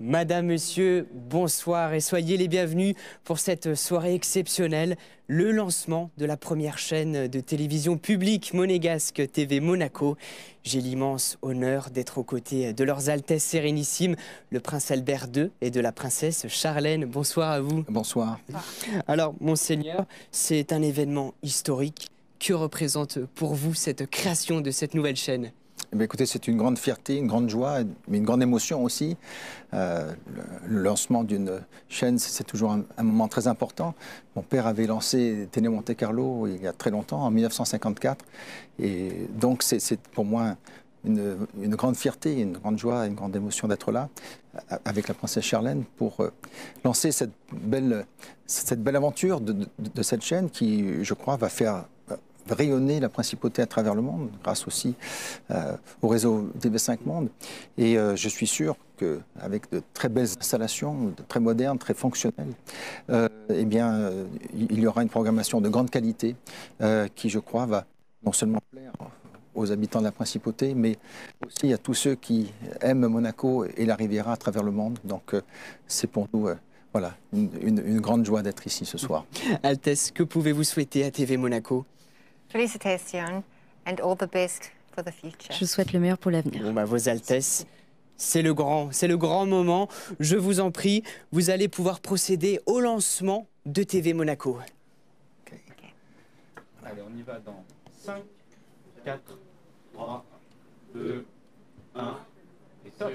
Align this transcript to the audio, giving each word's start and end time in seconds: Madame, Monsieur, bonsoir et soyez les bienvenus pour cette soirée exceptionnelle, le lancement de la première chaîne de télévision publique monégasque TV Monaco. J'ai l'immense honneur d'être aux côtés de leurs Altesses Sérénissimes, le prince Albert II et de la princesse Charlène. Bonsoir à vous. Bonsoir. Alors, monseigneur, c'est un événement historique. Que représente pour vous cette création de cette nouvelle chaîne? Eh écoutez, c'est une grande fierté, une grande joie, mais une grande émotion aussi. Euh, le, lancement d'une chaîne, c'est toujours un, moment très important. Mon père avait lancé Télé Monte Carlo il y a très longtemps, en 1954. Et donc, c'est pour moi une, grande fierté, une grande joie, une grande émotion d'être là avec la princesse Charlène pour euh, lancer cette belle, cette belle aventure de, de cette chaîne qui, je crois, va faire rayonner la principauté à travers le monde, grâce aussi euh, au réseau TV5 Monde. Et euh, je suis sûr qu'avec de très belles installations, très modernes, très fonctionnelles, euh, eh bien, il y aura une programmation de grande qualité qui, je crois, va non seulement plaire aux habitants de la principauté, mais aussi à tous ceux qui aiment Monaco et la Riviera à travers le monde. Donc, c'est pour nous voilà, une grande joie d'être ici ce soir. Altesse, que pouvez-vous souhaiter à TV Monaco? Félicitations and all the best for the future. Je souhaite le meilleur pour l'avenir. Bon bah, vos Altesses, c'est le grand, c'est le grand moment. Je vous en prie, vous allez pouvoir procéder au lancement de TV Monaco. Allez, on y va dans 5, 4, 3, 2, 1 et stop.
Madame, 0.00 0.46
Monsieur, 0.46 1.08
bonsoir 1.12 1.92
et 1.92 1.98
soyez 1.98 2.36
les 2.36 2.46
bienvenus 2.46 2.94
pour 3.24 3.40
cette 3.40 3.74
soirée 3.74 4.14
exceptionnelle, 4.14 4.96
le 5.26 5.50
lancement 5.50 6.12
de 6.18 6.24
la 6.24 6.36
première 6.36 6.78
chaîne 6.78 7.26
de 7.26 7.40
télévision 7.40 7.98
publique 7.98 8.54
monégasque 8.54 9.28
TV 9.32 9.58
Monaco. 9.58 10.16
J'ai 10.62 10.80
l'immense 10.80 11.36
honneur 11.42 11.90
d'être 11.90 12.18
aux 12.18 12.22
côtés 12.22 12.72
de 12.72 12.84
leurs 12.84 13.08
Altesses 13.08 13.42
Sérénissimes, 13.42 14.14
le 14.50 14.60
prince 14.60 14.92
Albert 14.92 15.26
II 15.34 15.50
et 15.62 15.72
de 15.72 15.80
la 15.80 15.90
princesse 15.90 16.46
Charlène. 16.46 17.04
Bonsoir 17.04 17.50
à 17.50 17.60
vous. 17.60 17.84
Bonsoir. 17.88 18.38
Alors, 19.08 19.34
monseigneur, 19.40 20.06
c'est 20.30 20.72
un 20.72 20.80
événement 20.80 21.34
historique. 21.42 22.06
Que 22.38 22.52
représente 22.52 23.18
pour 23.34 23.54
vous 23.54 23.74
cette 23.74 24.08
création 24.08 24.60
de 24.60 24.70
cette 24.70 24.94
nouvelle 24.94 25.16
chaîne? 25.16 25.50
Eh 25.92 26.02
écoutez, 26.02 26.26
c'est 26.26 26.48
une 26.48 26.58
grande 26.58 26.78
fierté, 26.78 27.16
une 27.16 27.26
grande 27.26 27.48
joie, 27.48 27.78
mais 28.08 28.18
une 28.18 28.24
grande 28.24 28.42
émotion 28.42 28.84
aussi. 28.84 29.16
Euh, 29.72 30.12
le, 30.66 30.82
lancement 30.82 31.24
d'une 31.24 31.60
chaîne, 31.88 32.18
c'est 32.18 32.44
toujours 32.44 32.72
un, 32.72 33.02
moment 33.02 33.28
très 33.28 33.48
important. 33.48 33.94
Mon 34.36 34.42
père 34.42 34.66
avait 34.66 34.86
lancé 34.86 35.48
Télé 35.50 35.68
Monte 35.68 35.96
Carlo 35.96 36.46
il 36.46 36.62
y 36.62 36.66
a 36.66 36.74
très 36.74 36.90
longtemps, 36.90 37.22
en 37.22 37.30
1954. 37.30 38.22
Et 38.80 39.28
donc, 39.40 39.62
c'est 39.62 40.00
pour 40.12 40.26
moi 40.26 40.56
une, 41.06 41.46
grande 41.68 41.96
fierté, 41.96 42.38
une 42.38 42.52
grande 42.52 42.78
joie, 42.78 43.06
une 43.06 43.14
grande 43.14 43.34
émotion 43.34 43.66
d'être 43.66 43.90
là 43.90 44.10
avec 44.84 45.08
la 45.08 45.14
princesse 45.14 45.44
Charlène 45.44 45.84
pour 45.96 46.20
euh, 46.20 46.32
lancer 46.84 47.12
cette 47.12 47.32
belle, 47.52 48.04
cette 48.46 48.82
belle 48.82 48.96
aventure 48.96 49.40
de, 49.40 49.54
de 49.78 50.02
cette 50.02 50.22
chaîne 50.22 50.50
qui, 50.50 51.02
je 51.04 51.14
crois, 51.14 51.36
va 51.36 51.48
faire 51.48 51.84
rayonner 52.54 53.00
la 53.00 53.08
principauté 53.08 53.62
à 53.62 53.66
travers 53.66 53.94
le 53.94 54.02
monde, 54.02 54.30
grâce 54.42 54.66
aussi 54.66 54.94
euh, 55.50 55.76
au 56.02 56.08
réseau 56.08 56.50
TV5 56.60 56.98
Monde. 57.06 57.28
Et 57.76 57.98
euh, 57.98 58.16
je 58.16 58.28
suis 58.28 58.46
sûr 58.46 58.76
qu'avec 58.98 59.70
de 59.70 59.82
très 59.94 60.08
belles 60.08 60.28
installations, 60.38 61.14
très 61.28 61.40
modernes, 61.40 61.78
très 61.78 61.94
fonctionnelles, 61.94 62.52
euh, 63.10 63.28
eh 63.48 63.64
bien, 63.64 64.10
il 64.54 64.80
y 64.80 64.86
aura 64.86 65.02
une 65.02 65.08
programmation 65.08 65.60
de 65.60 65.68
grande 65.68 65.90
qualité 65.90 66.34
qui, 67.14 67.30
je 67.30 67.38
crois, 67.38 67.66
va 67.66 67.84
non 68.24 68.32
seulement 68.32 68.60
plaire 68.72 68.92
aux 69.54 69.70
habitants 69.70 70.00
de 70.00 70.04
la 70.04 70.12
principauté, 70.12 70.74
mais 70.74 70.96
aussi 71.46 71.72
à 71.72 71.78
tous 71.78 71.94
ceux 71.94 72.14
qui 72.14 72.52
aiment 72.80 73.06
Monaco 73.06 73.64
et 73.64 73.86
la 73.86 73.94
Riviera 73.94 74.32
à 74.32 74.36
travers 74.36 74.62
le 74.62 74.72
monde. 74.72 74.98
Donc, 75.04 75.34
c'est 75.86 76.08
pour 76.08 76.26
nous 76.32 76.48
voilà, 76.92 77.14
une 77.32 78.00
grande 78.00 78.24
joie 78.24 78.42
d'être 78.42 78.66
ici 78.66 78.84
ce 78.84 78.98
soir. 78.98 79.24
Altesse, 79.62 80.10
que 80.10 80.24
pouvez-vous 80.24 80.64
souhaiter 80.64 81.04
à 81.04 81.10
TV 81.10 81.36
Monaco? 81.36 81.86
Félicitations 82.50 83.42
and 83.86 84.00
all 84.02 84.16
the 84.16 84.30
best 84.30 84.70
for 84.94 85.04
the 85.04 85.12
future. 85.12 85.52
Je 85.52 85.64
souhaite 85.64 85.92
le 85.92 86.00
meilleur 86.00 86.18
pour 86.18 86.30
l'avenir. 86.30 86.62
Bon 86.62 86.72
bah, 86.72 86.84
vos 86.84 87.08
Altesses, 87.08 87.66
c'est 88.16 88.42
le 88.42 88.54
grand, 88.54 88.90
c'est 88.92 89.08
le 89.08 89.16
grand 89.16 89.46
moment. 89.46 89.88
Je 90.18 90.36
vous 90.36 90.60
en 90.60 90.70
prie, 90.70 91.02
vous 91.30 91.50
allez 91.50 91.68
pouvoir 91.68 92.00
procéder 92.00 92.60
au 92.66 92.80
lancement 92.80 93.46
de 93.66 93.82
TV 93.82 94.12
Monaco. 94.14 94.58
Allez, 96.84 97.02
on 97.06 97.16
y 97.18 97.22
va 97.22 97.38
dans 97.40 97.64
5, 98.02 98.22
4, 99.04 99.38
3, 99.92 100.24
2, 100.94 101.26
1 101.94 102.16
et 102.86 102.90
stop. 102.90 103.12